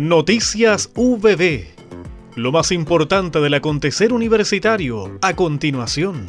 [0.00, 1.66] Noticias VB.
[2.34, 6.24] Lo más importante del acontecer universitario a continuación.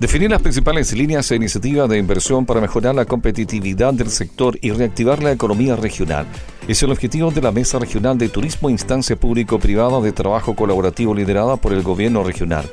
[0.00, 4.72] Definir las principales líneas e iniciativas de inversión para mejorar la competitividad del sector y
[4.72, 6.26] reactivar la economía regional
[6.66, 11.56] es el objetivo de la Mesa Regional de Turismo Instancia Público-Privada de Trabajo Colaborativo liderada
[11.58, 12.68] por el Gobierno Regional.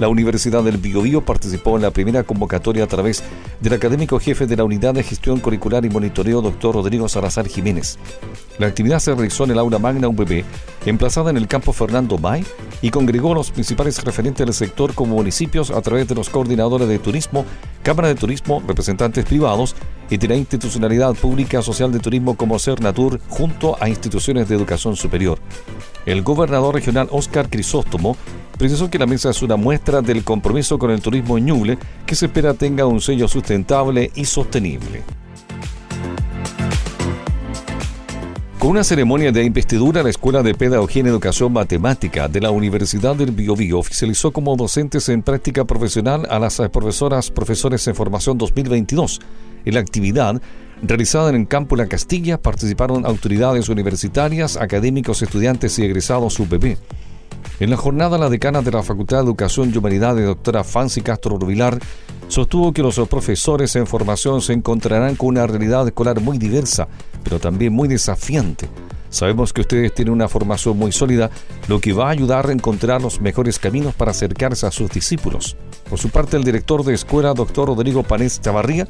[0.00, 3.22] La Universidad del Biobío participó en la primera convocatoria a través
[3.60, 7.98] del académico jefe de la Unidad de Gestión Curricular y Monitoreo, doctor Rodrigo Salazar Jiménez.
[8.58, 10.42] La actividad se realizó en el aula magna UBB,
[10.86, 12.46] emplazada en el campo Fernando May,
[12.80, 16.88] y congregó a los principales referentes del sector como municipios a través de los coordinadores
[16.88, 17.44] de turismo,
[17.82, 19.76] Cámara de Turismo, representantes privados
[20.08, 24.96] y de la institucionalidad pública social de turismo como Cernatur junto a instituciones de educación
[24.96, 25.38] superior.
[26.06, 28.16] El gobernador regional Óscar Crisóstomo
[28.60, 32.14] precisó que la mesa es una muestra del compromiso con el turismo en Ñuble, que
[32.14, 35.02] se espera tenga un sello sustentable y sostenible.
[38.58, 43.16] Con una ceremonia de investidura, la Escuela de Pedagogía en Educación Matemática de la Universidad
[43.16, 49.22] del Biobío oficializó como docentes en práctica profesional a las profesoras profesores en formación 2022.
[49.64, 50.42] En la actividad,
[50.82, 56.76] realizada en el campo La Castilla, participaron autoridades universitarias, académicos, estudiantes y egresados UPB.
[57.60, 61.36] En la jornada, la decana de la Facultad de Educación y Humanidades, doctora Fancy Castro
[61.36, 61.78] Rubilar,
[62.26, 66.88] sostuvo que los profesores en formación se encontrarán con una realidad escolar muy diversa,
[67.22, 68.66] pero también muy desafiante.
[69.10, 71.30] Sabemos que ustedes tienen una formación muy sólida,
[71.68, 75.56] lo que va a ayudar a encontrar los mejores caminos para acercarse a sus discípulos.
[75.88, 78.86] Por su parte, el director de escuela, doctor Rodrigo Panés Chavarría,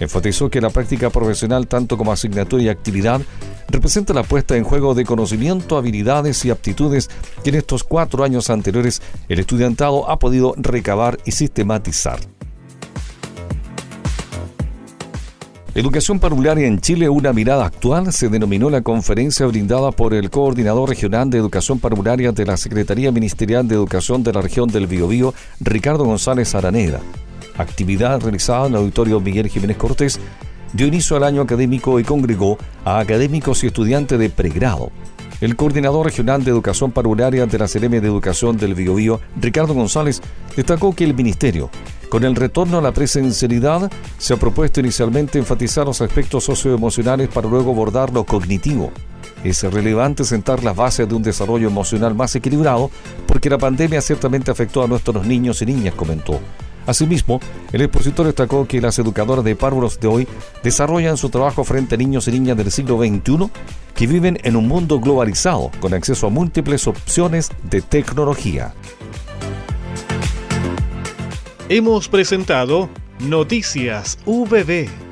[0.00, 3.20] enfatizó que la práctica profesional, tanto como asignatura y actividad,
[3.68, 7.08] representa la puesta en juego de conocimiento, habilidades y aptitudes
[7.44, 12.18] que en estos cuatro años anteriores el estudiantado ha podido recabar y sistematizar.
[15.72, 20.88] Educación parvularia en Chile, una mirada actual, se denominó la conferencia brindada por el coordinador
[20.88, 25.32] regional de educación parvularia de la Secretaría Ministerial de Educación de la región del Biobío,
[25.60, 27.00] Ricardo González Araneda.
[27.56, 30.18] Actividad realizada en el auditorio Miguel Jiménez Cortés
[30.72, 34.90] dio inicio al año académico y congregó a académicos y estudiantes de pregrado.
[35.40, 40.20] El coordinador regional de educación parvularia de la CRM de Educación del Biobío, Ricardo González,
[40.54, 41.70] destacó que el Ministerio
[42.10, 47.48] con el retorno a la presencialidad, se ha propuesto inicialmente enfatizar los aspectos socioemocionales para
[47.48, 48.90] luego abordar lo cognitivo.
[49.44, 52.90] Es relevante sentar las bases de un desarrollo emocional más equilibrado
[53.26, 56.40] porque la pandemia ciertamente afectó a nuestros niños y niñas, comentó.
[56.86, 57.40] Asimismo,
[57.72, 60.28] el expositor destacó que las educadoras de párvulos de hoy
[60.62, 63.50] desarrollan su trabajo frente a niños y niñas del siglo XXI
[63.94, 68.74] que viven en un mundo globalizado con acceso a múltiples opciones de tecnología.
[71.68, 72.88] Hemos presentado
[73.20, 75.09] Noticias VB